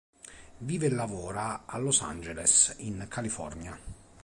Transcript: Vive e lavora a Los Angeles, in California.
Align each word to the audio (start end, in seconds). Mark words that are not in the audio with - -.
Vive 0.61 0.87
e 0.87 0.91
lavora 0.91 1.65
a 1.67 1.77
Los 1.77 2.01
Angeles, 2.01 2.73
in 2.79 3.05
California. 3.07 3.79